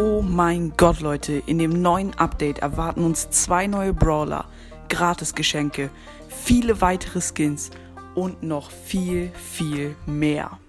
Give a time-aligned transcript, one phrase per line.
[0.00, 4.44] Oh mein Gott, Leute, in dem neuen Update erwarten uns zwei neue Brawler,
[4.88, 5.90] Gratisgeschenke,
[6.28, 7.70] viele weitere Skins
[8.14, 10.60] und noch viel, viel mehr.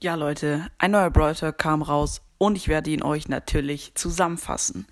[0.00, 4.84] Ja, Leute, ein neuer Brawler kam raus und ich werde ihn euch natürlich zusammenfassen.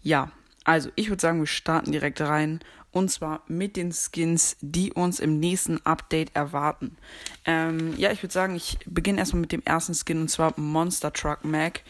[0.00, 0.30] Ja,
[0.62, 2.60] also ich würde sagen, wir starten direkt rein
[2.96, 6.96] und zwar mit den Skins, die uns im nächsten Update erwarten.
[7.44, 11.12] Ähm, ja, ich würde sagen, ich beginne erstmal mit dem ersten Skin und zwar Monster
[11.12, 11.82] Truck Mac.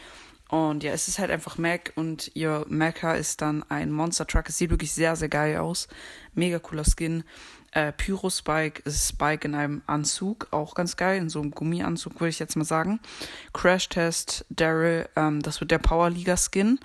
[0.48, 4.48] Und ja, es ist halt einfach Mac und ihr Mecha ist dann ein Monster Truck.
[4.48, 5.87] Es sieht wirklich sehr, sehr geil aus.
[6.34, 7.23] Mega cooler Skin.
[7.70, 12.19] Äh, Pyro Spike ist Spike in einem Anzug, auch ganz geil, in so einem Gummianzug
[12.20, 12.98] würde ich jetzt mal sagen.
[13.52, 16.80] Crash Test Daryl, ähm, das wird der Power Liga Skin.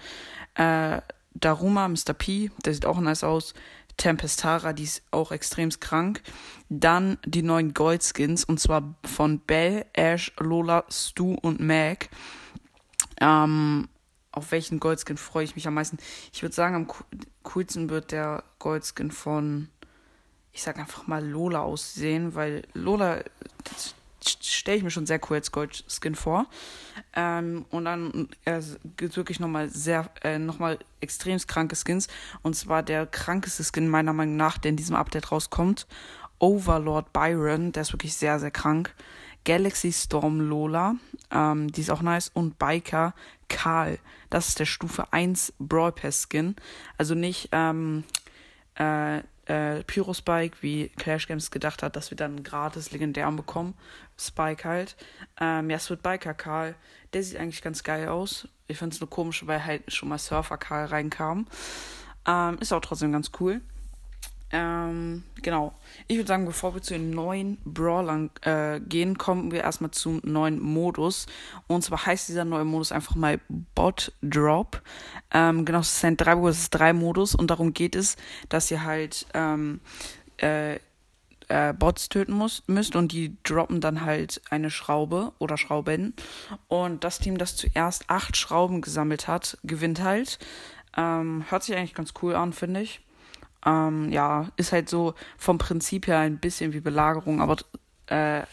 [0.53, 1.01] Äh,
[1.33, 2.13] Daruma, Mr.
[2.13, 3.53] P, der sieht auch nice aus.
[3.97, 6.21] Tempestara, die ist auch extrem krank.
[6.69, 12.09] Dann die neuen Goldskins und zwar von Belle, Ash, Lola, Stu und Mag.
[13.19, 13.87] Ähm,
[14.31, 15.97] auf welchen Goldskin freue ich mich am meisten?
[16.31, 16.87] Ich würde sagen, am
[17.43, 19.69] coolsten wird der Goldskin von,
[20.53, 23.23] ich sag einfach mal Lola aussehen, weil Lola
[24.23, 26.47] stelle ich mir schon sehr cool als Goldskin vor.
[27.15, 28.61] Ähm, und dann äh,
[28.97, 32.07] gibt es wirklich nochmal sehr, äh, nochmal extrem kranke Skins.
[32.41, 35.87] Und zwar der krankeste Skin meiner Meinung nach, der in diesem Update rauskommt.
[36.39, 38.93] Overlord Byron, der ist wirklich sehr, sehr krank.
[39.43, 40.95] Galaxy Storm Lola,
[41.31, 42.29] ähm, die ist auch nice.
[42.33, 43.13] Und Biker
[43.49, 43.99] Karl,
[44.29, 46.55] das ist der Stufe 1 Brawl Pass Skin.
[46.97, 48.03] Also nicht, ähm,
[48.75, 53.75] äh, äh, Pyro-Spike, wie Clash Games gedacht hat, dass wir dann gratis legendären bekommen.
[54.17, 54.95] Spike halt.
[55.39, 56.75] Ähm, ja, es wird Biker Karl.
[57.13, 58.47] Der sieht eigentlich ganz geil aus.
[58.67, 61.47] Ich finde es nur komisch, weil halt schon mal Surfer Karl reinkam.
[62.27, 63.61] Ähm, ist auch trotzdem ganz cool.
[64.51, 65.73] Ähm, genau.
[66.07, 70.19] Ich würde sagen, bevor wir zu den neuen Brawlern äh, gehen, kommen wir erstmal zum
[70.23, 71.25] neuen Modus.
[71.67, 73.39] Und zwar heißt dieser neue Modus einfach mal
[73.75, 74.81] Bot Drop.
[75.33, 78.17] Ähm, genau, es sind drei, es ist drei Modus und darum geht es,
[78.49, 79.79] dass ihr halt ähm,
[80.37, 80.79] äh,
[81.47, 86.13] äh, Bots töten muss, müsst und die droppen dann halt eine Schraube oder Schrauben.
[86.67, 90.39] Und das Team, das zuerst acht Schrauben gesammelt hat, gewinnt halt.
[90.97, 93.01] Ähm, hört sich eigentlich ganz cool an, finde ich.
[93.65, 97.57] Ähm, ja, ist halt so vom Prinzip her ein bisschen wie Belagerung, aber
[98.07, 98.43] äh,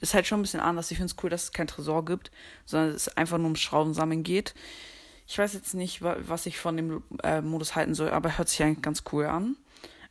[0.00, 0.90] ist halt schon ein bisschen anders.
[0.90, 2.30] Ich finde es cool, dass es kein Tresor gibt,
[2.64, 4.54] sondern es einfach nur ums Schraubensammeln geht.
[5.26, 8.62] Ich weiß jetzt nicht, was ich von dem äh, Modus halten soll, aber hört sich
[8.62, 9.56] eigentlich ganz cool an.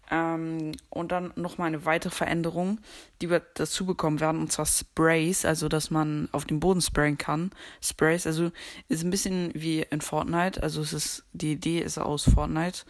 [0.09, 2.79] Ähm, und dann nochmal eine weitere Veränderung,
[3.21, 7.17] die wir dazu bekommen werden, und zwar Sprays, also dass man auf den Boden sprayen
[7.17, 7.51] kann.
[7.81, 8.51] Sprays, also
[8.87, 12.83] ist ein bisschen wie in Fortnite, also es ist, die Idee ist aus Fortnite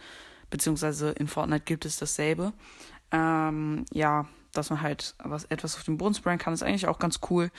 [0.50, 2.52] beziehungsweise in Fortnite gibt es dasselbe.
[3.10, 6.98] Ähm, ja, dass man halt was, etwas auf den Boden sprayen kann, ist eigentlich auch
[6.98, 7.50] ganz cool.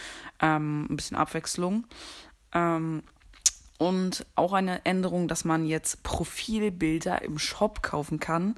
[0.42, 1.86] Ähm, ein bisschen Abwechslung.
[2.54, 3.04] Ähm,
[3.78, 8.56] und auch eine Änderung, dass man jetzt Profilbilder im Shop kaufen kann.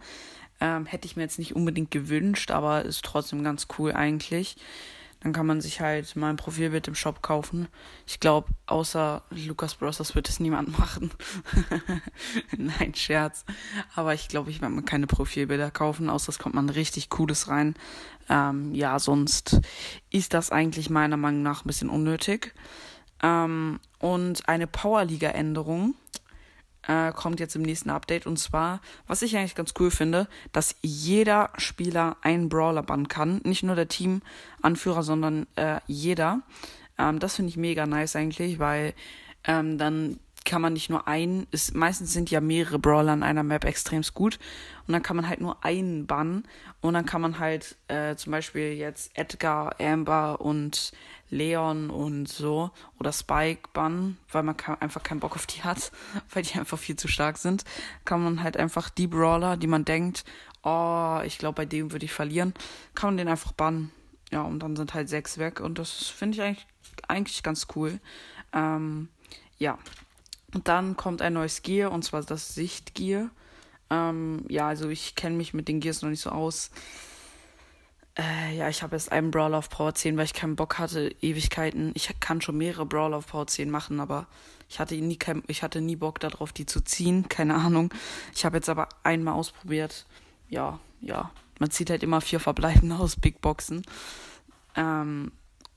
[0.59, 4.57] Ähm, hätte ich mir jetzt nicht unbedingt gewünscht, aber ist trotzdem ganz cool eigentlich.
[5.21, 7.67] Dann kann man sich halt mal ein Profilbild im Shop kaufen.
[8.07, 9.97] Ich glaube, außer Lucas Bros.
[9.97, 11.11] das wird es niemand machen.
[12.57, 13.45] Nein, Scherz.
[13.95, 17.47] Aber ich glaube, ich werde mir keine Profilbilder kaufen, außer es kommt man richtig Cooles
[17.47, 17.75] rein.
[18.29, 19.61] Ähm, ja, sonst
[20.09, 22.53] ist das eigentlich meiner Meinung nach ein bisschen unnötig.
[23.21, 25.93] Ähm, und eine Powerliga-Änderung
[26.87, 28.25] äh, kommt jetzt im nächsten Update.
[28.25, 33.41] Und zwar, was ich eigentlich ganz cool finde, dass jeder Spieler einen Brawler bannen kann.
[33.43, 36.41] Nicht nur der Teamanführer, sondern äh, jeder.
[36.97, 38.93] Ähm, das finde ich mega nice eigentlich, weil
[39.43, 40.19] ähm, dann
[40.51, 44.01] kann man nicht nur einen, ist, meistens sind ja mehrere Brawler in einer Map extrem
[44.13, 44.37] gut.
[44.85, 46.43] Und dann kann man halt nur einen bannen.
[46.81, 50.91] Und dann kann man halt äh, zum Beispiel jetzt Edgar, Amber und
[51.29, 52.69] Leon und so
[52.99, 55.93] oder Spike bannen, weil man einfach keinen Bock auf die hat,
[56.33, 57.63] weil die einfach viel zu stark sind,
[58.03, 60.25] kann man halt einfach die Brawler, die man denkt,
[60.63, 62.53] oh, ich glaube, bei dem würde ich verlieren,
[62.93, 63.89] kann man den einfach bannen.
[64.31, 65.61] Ja, und dann sind halt sechs weg.
[65.61, 66.67] Und das finde ich eigentlich,
[67.07, 68.01] eigentlich ganz cool.
[68.51, 69.07] Ähm,
[69.57, 69.77] ja,
[70.53, 73.29] und dann kommt ein neues Gear, und zwar das Sichtgear.
[73.89, 76.71] Ähm, ja, also ich kenne mich mit den Gears noch nicht so aus.
[78.17, 81.15] Äh, ja, ich habe jetzt einen Brawler auf Power 10, weil ich keinen Bock hatte,
[81.21, 81.91] Ewigkeiten.
[81.93, 84.27] Ich kann schon mehrere Brawler auf Power 10 machen, aber
[84.69, 87.27] ich hatte nie, kein, ich hatte nie Bock darauf, die zu ziehen.
[87.29, 87.93] Keine Ahnung.
[88.35, 90.05] Ich habe jetzt aber einmal ausprobiert.
[90.49, 91.31] Ja, ja.
[91.59, 93.83] Man zieht halt immer vier Verbleibende aus Big Boxen.
[94.75, 95.31] Ähm,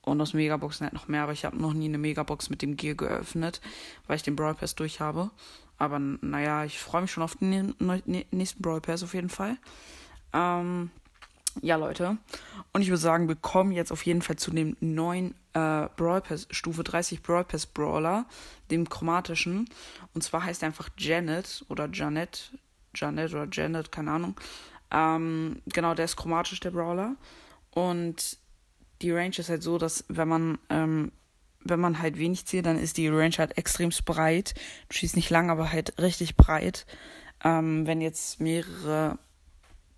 [0.05, 2.77] und aus Megaboxen halt noch mehr, aber ich habe noch nie eine Megabox mit dem
[2.77, 3.61] Gear geöffnet,
[4.06, 5.31] weil ich den Brawl Pass durch habe.
[5.79, 7.75] Aber naja, ich freue mich schon auf den
[8.31, 9.56] nächsten Brawl Pass auf jeden Fall.
[10.33, 10.91] Ähm,
[11.62, 12.19] ja, Leute.
[12.73, 16.21] Und ich würde sagen, wir kommen jetzt auf jeden Fall zu dem neuen äh, Brawl
[16.21, 18.27] Pass, Stufe 30 Brawl Pass Brawler,
[18.71, 19.69] dem chromatischen.
[20.12, 22.53] Und zwar heißt er einfach Janet oder Janet,
[22.95, 24.37] Janet oder Janet, keine Ahnung.
[24.91, 27.17] Ähm, genau, der ist chromatisch, der Brawler.
[27.71, 28.39] Und
[29.02, 31.12] die Range ist halt so, dass wenn man, ähm,
[31.64, 34.55] wenn man halt wenig zielt, dann ist die Range halt extremst breit.
[34.88, 36.87] Du schießt nicht lang, aber halt richtig breit.
[37.43, 39.19] Ähm, wenn jetzt mehrere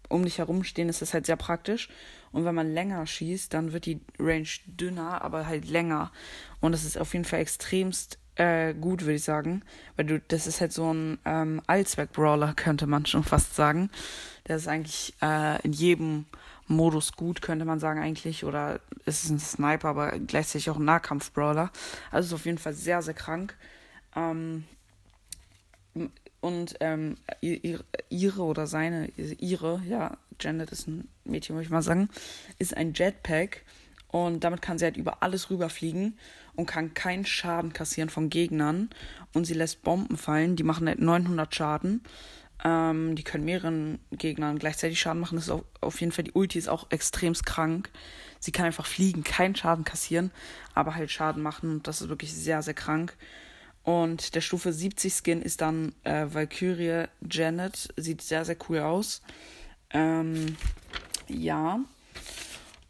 [0.08, 1.88] um dich herum stehen, ist das halt sehr praktisch.
[2.32, 6.12] Und wenn man länger schießt, dann wird die Range dünner, aber halt länger.
[6.60, 9.62] Und das ist auf jeden Fall extremst äh, gut, würde ich sagen.
[9.96, 13.90] Weil du, das ist halt so ein ähm, Allzweck-Brawler, könnte man schon fast sagen.
[14.46, 16.26] Der ist eigentlich äh, in jedem
[16.66, 18.44] Modus gut, könnte man sagen eigentlich.
[18.44, 21.70] Oder ist es ein Sniper, aber gleichzeitig auch ein Nahkampf-Brawler.
[22.10, 23.56] Also ist auf jeden Fall sehr, sehr krank.
[24.14, 24.64] Ähm,
[26.40, 32.08] und ähm, ihre oder seine, ihre, ja, Janet ist ein Mädchen, würde ich mal sagen,
[32.58, 33.64] ist ein Jetpack
[34.08, 36.18] und damit kann sie halt über alles rüberfliegen
[36.54, 38.90] und kann keinen Schaden kassieren von Gegnern
[39.34, 42.02] und sie lässt Bomben fallen, die machen halt 900 Schaden.
[42.64, 45.36] Ähm, die können mehreren Gegnern gleichzeitig Schaden machen.
[45.36, 47.90] Das ist auf, auf jeden Fall, die Ulti ist auch extremst krank.
[48.38, 50.30] Sie kann einfach fliegen, keinen Schaden kassieren,
[50.74, 53.16] aber halt Schaden machen und das ist wirklich sehr, sehr krank.
[53.86, 57.94] Und der Stufe 70 Skin ist dann äh, Valkyrie Janet.
[57.96, 59.22] Sieht sehr, sehr cool aus.
[59.90, 60.56] Ähm,
[61.28, 61.78] ja.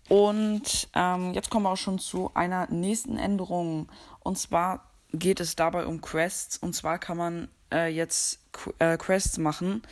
[0.08, 3.90] Und ähm, jetzt kommen wir auch schon zu einer nächsten Änderung.
[4.20, 6.56] Und zwar geht es dabei um Quests.
[6.56, 8.40] Und zwar kann man äh, jetzt
[8.78, 9.82] äh, Quests machen.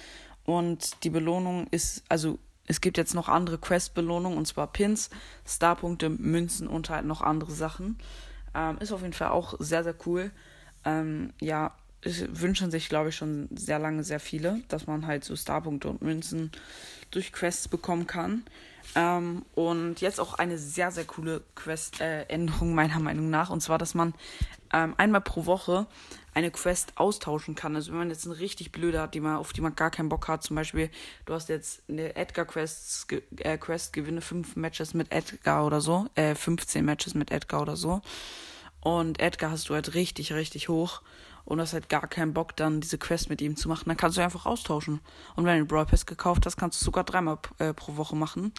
[0.44, 4.38] Und die Belohnung ist, also es gibt jetzt noch andere Quest-Belohnungen.
[4.38, 5.10] Und zwar Pins,
[5.46, 7.98] Starpunkte, Münzen und halt noch andere Sachen.
[8.54, 10.30] Ähm, ist auf jeden Fall auch sehr, sehr cool
[10.84, 11.72] ähm, ja,
[12.04, 16.02] wünschen sich, glaube ich, schon sehr lange sehr viele, dass man halt so Starpunkte und
[16.02, 16.50] Münzen
[17.10, 18.44] durch Quests bekommen kann.
[18.94, 23.50] Ähm, und jetzt auch eine sehr, sehr coole Quest-Änderung äh, meiner Meinung nach.
[23.50, 24.14] Und zwar, dass man
[24.72, 25.86] ähm, einmal pro Woche
[26.34, 27.76] eine Quest austauschen kann.
[27.76, 30.08] Also wenn man jetzt eine richtig blöde hat, die man, auf die man gar keinen
[30.08, 30.90] Bock hat, zum Beispiel,
[31.26, 36.34] du hast jetzt eine Edgar-Quest, äh, Quest, gewinne 5 Matches mit Edgar oder so, äh,
[36.34, 38.02] 15 Matches mit Edgar oder so.
[38.80, 41.02] Und Edgar hast du halt richtig, richtig hoch.
[41.44, 43.84] Und hast halt gar keinen Bock, dann diese Quest mit ihm zu machen.
[43.86, 45.00] Dann kannst du einfach austauschen.
[45.36, 48.52] Und wenn du Brawl Pass gekauft hast, kannst du sogar dreimal äh, pro Woche machen.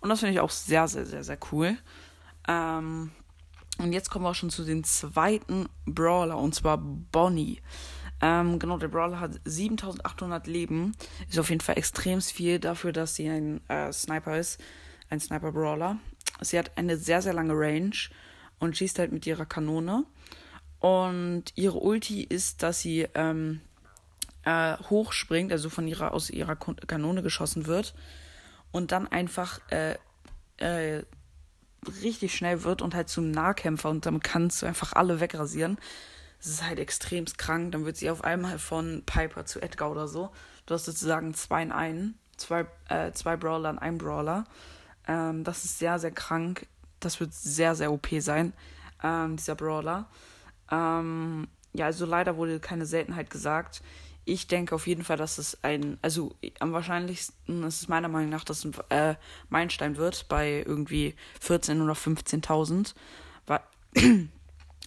[0.00, 1.76] Und das finde ich auch sehr, sehr, sehr, sehr cool.
[2.48, 3.10] Ähm,
[3.78, 7.60] und jetzt kommen wir auch schon zu dem zweiten Brawler, und zwar Bonnie.
[8.22, 10.92] Ähm, genau, der Brawler hat 7800 Leben.
[11.28, 14.60] Ist auf jeden Fall extrem viel dafür, dass sie ein äh, Sniper ist.
[15.08, 15.98] Ein Sniper-Brawler.
[16.42, 17.96] Sie hat eine sehr, sehr lange Range
[18.58, 20.04] und schießt halt mit ihrer Kanone.
[20.80, 23.60] Und ihre Ulti ist, dass sie ähm,
[24.44, 27.94] äh, hochspringt, also von ihrer aus ihrer Kanone geschossen wird
[28.72, 29.96] und dann einfach äh,
[30.56, 31.04] äh,
[32.02, 35.78] richtig schnell wird und halt zum Nahkämpfer und damit kannst du einfach alle wegrasieren.
[36.38, 37.72] Das ist halt extrem krank.
[37.72, 40.30] Dann wird sie auf einmal von Piper zu Edgar oder so.
[40.64, 44.44] Du hast sozusagen zwei in einen, zwei, äh, zwei Brawler in einem Brawler.
[45.06, 46.66] Ähm, das ist sehr, sehr krank
[47.00, 48.52] das wird sehr, sehr OP sein,
[49.02, 50.06] ähm, dieser Brawler.
[50.70, 53.82] Ähm, ja, also leider wurde keine Seltenheit gesagt.
[54.24, 58.30] Ich denke auf jeden Fall, dass es ein, also am wahrscheinlichsten ist es meiner Meinung
[58.30, 59.14] nach, dass es ein äh,
[59.48, 62.94] Meilenstein wird bei irgendwie 14.000 oder 15.000.
[63.46, 63.60] Weil,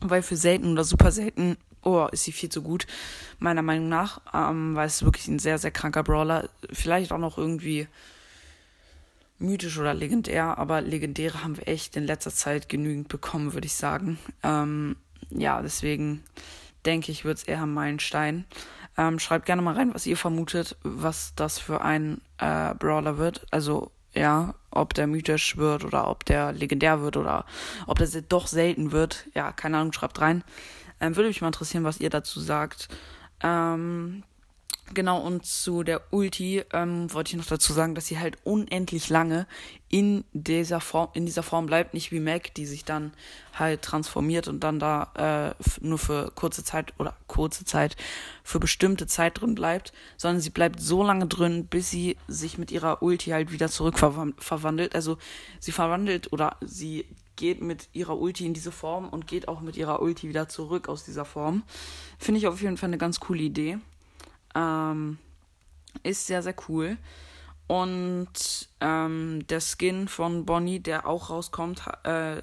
[0.01, 2.85] weil für selten oder super selten, oh, ist sie viel zu gut,
[3.39, 4.21] meiner Meinung nach.
[4.33, 6.49] Ähm, weil es wirklich ein sehr, sehr kranker Brawler.
[6.71, 7.87] Vielleicht auch noch irgendwie
[9.39, 13.73] mythisch oder legendär, aber legendäre haben wir echt in letzter Zeit genügend bekommen, würde ich
[13.73, 14.17] sagen.
[14.41, 14.95] Ähm,
[15.39, 16.23] ja, deswegen
[16.85, 18.45] denke ich, wird es eher ein Meilenstein.
[18.97, 23.45] Ähm, schreibt gerne mal rein, was ihr vermutet, was das für ein äh, Brawler wird.
[23.51, 27.45] Also, ja, ob der mythisch wird oder ob der legendär wird oder
[27.87, 29.27] ob der doch selten wird.
[29.33, 30.43] Ja, keine Ahnung, schreibt rein.
[30.99, 32.89] Ähm, würde mich mal interessieren, was ihr dazu sagt.
[33.41, 34.23] Ähm,
[34.93, 39.09] Genau, und zu der Ulti ähm, wollte ich noch dazu sagen, dass sie halt unendlich
[39.09, 39.47] lange
[39.89, 43.13] in dieser Form, in dieser Form bleibt, nicht wie Mac, die sich dann
[43.53, 47.95] halt transformiert und dann da äh, nur für kurze Zeit oder kurze Zeit
[48.43, 52.71] für bestimmte Zeit drin bleibt, sondern sie bleibt so lange drin, bis sie sich mit
[52.71, 54.95] ihrer Ulti halt wieder zurück verwandelt.
[54.95, 55.17] Also
[55.59, 59.75] sie verwandelt oder sie geht mit ihrer Ulti in diese Form und geht auch mit
[59.75, 61.63] ihrer Ulti wieder zurück aus dieser Form.
[62.19, 63.79] Finde ich auf jeden Fall eine ganz coole Idee.
[64.55, 65.17] Ähm,
[66.03, 66.97] ist sehr, sehr cool.
[67.67, 72.41] Und ähm, der Skin von Bonnie, der auch rauskommt, äh,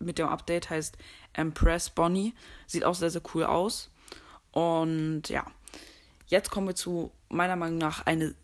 [0.00, 0.96] mit dem Update heißt
[1.32, 2.34] Empress Bonnie.
[2.66, 3.90] Sieht auch sehr, sehr cool aus.
[4.50, 5.44] Und ja,
[6.26, 8.34] jetzt kommen wir zu meiner Meinung nach eine,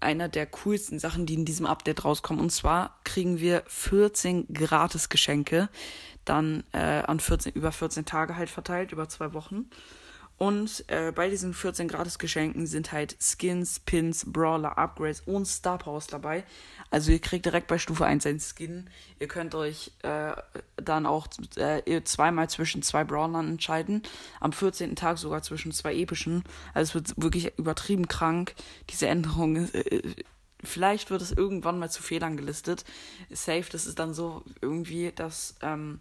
[0.00, 2.42] einer der coolsten Sachen, die in diesem Update rauskommen.
[2.42, 5.68] Und zwar kriegen wir 14 Gratis-Geschenke,
[6.24, 9.70] dann äh, an 14, über 14 Tage halt verteilt, über zwei Wochen.
[10.40, 16.06] Und äh, bei diesen 14 Gratis-Geschenken sind halt Skins, Pins, Brawler, Upgrades und Star Powers
[16.06, 16.44] dabei.
[16.88, 18.88] Also ihr kriegt direkt bei Stufe 1 einen Skin.
[19.18, 20.32] Ihr könnt euch äh,
[20.76, 24.02] dann auch äh, zweimal zwischen zwei Brawlern entscheiden.
[24.40, 24.96] Am 14.
[24.96, 26.42] Tag sogar zwischen zwei epischen.
[26.72, 28.54] Also es wird wirklich übertrieben krank.
[28.88, 30.14] Diese Änderung äh,
[30.64, 32.84] vielleicht wird es irgendwann mal zu Fehlern gelistet.
[33.30, 36.00] Safe, das ist dann so irgendwie, dass ähm,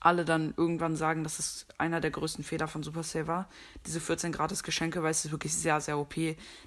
[0.00, 3.48] alle dann irgendwann sagen, dass es einer der größten Fehler von Supercell war.
[3.86, 6.14] Diese 14 gratis Geschenke, weil es ist wirklich sehr, sehr OP,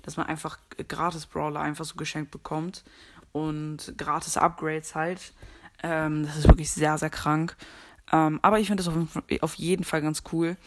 [0.01, 2.83] dass man einfach gratis Brawler einfach so geschenkt bekommt
[3.31, 5.33] und gratis Upgrades halt.
[5.83, 7.55] Ähm, das ist wirklich sehr, sehr krank.
[8.11, 10.57] Ähm, aber ich finde das auf, auf, jeden Fall ganz cool.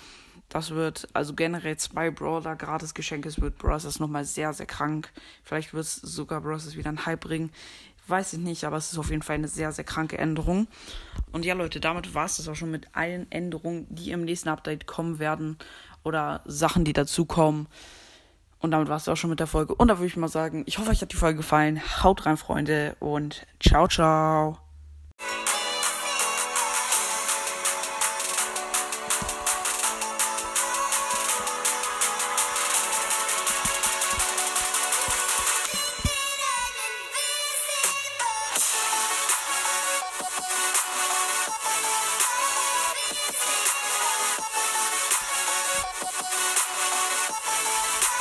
[0.48, 3.28] Das wird also generell zwei Brawler gratis Geschenke.
[3.28, 3.98] Es wird Bros.
[3.98, 5.10] nochmal sehr, sehr krank.
[5.42, 6.76] Vielleicht wird es sogar Bros.
[6.76, 7.50] wieder einen Hype bringen.
[8.06, 10.66] Weiß ich nicht, aber es ist auf jeden Fall eine sehr, sehr kranke Änderung.
[11.34, 14.48] Und ja, Leute, damit war es das auch schon mit allen Änderungen, die im nächsten
[14.48, 15.58] Update kommen werden.
[16.04, 17.66] Oder Sachen, die dazukommen.
[18.60, 19.74] Und damit war es auch schon mit der Folge.
[19.74, 21.82] Und da würde ich mal sagen, ich hoffe, euch hat die Folge gefallen.
[22.04, 22.94] Haut rein, Freunde.
[23.00, 24.58] Und ciao, ciao.